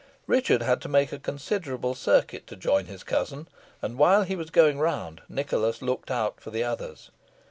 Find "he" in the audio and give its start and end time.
4.23-4.35